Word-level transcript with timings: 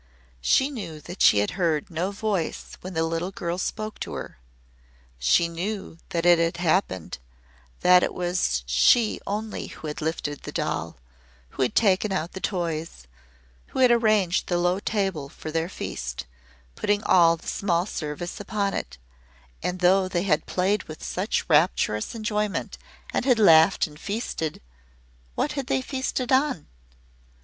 She 0.41 0.71
knew 0.71 0.99
that 1.01 1.21
she 1.21 1.37
had 1.41 1.51
heard 1.51 1.91
no 1.91 2.09
voice 2.09 2.75
when 2.81 2.95
the 2.95 3.03
little 3.03 3.29
girl 3.29 3.59
spoke 3.59 3.99
to 3.99 4.13
her 4.13 4.39
she 5.19 5.47
knew 5.47 5.99
that 6.09 6.25
it 6.25 6.39
had 6.39 6.57
happened, 6.57 7.19
that 7.81 8.01
it 8.01 8.11
was 8.11 8.63
she 8.65 9.21
only 9.27 9.67
who 9.67 9.85
had 9.85 10.01
lifted 10.01 10.41
the 10.41 10.51
doll 10.51 10.97
who 11.49 11.61
had 11.61 11.75
taken 11.75 12.11
out 12.11 12.31
the 12.31 12.39
toys 12.39 13.05
who 13.67 13.77
had 13.77 13.91
arranged 13.91 14.47
the 14.47 14.57
low 14.57 14.79
table 14.79 15.29
for 15.29 15.51
their 15.51 15.69
feast, 15.69 16.25
putting 16.73 17.03
all 17.03 17.37
the 17.37 17.45
small 17.47 17.85
service 17.85 18.39
upon 18.39 18.73
it 18.73 18.97
and 19.61 19.81
though 19.81 20.07
they 20.07 20.23
had 20.23 20.47
played 20.47 20.81
with 20.85 21.03
such 21.03 21.47
rapturous 21.47 22.15
enjoyment 22.15 22.79
and 23.13 23.25
had 23.25 23.37
laughed 23.37 23.85
and 23.85 23.99
feasted 23.99 24.63
what 25.35 25.51
had 25.51 25.67
they 25.67 25.79
feasted 25.79 26.31
on? 26.31 26.65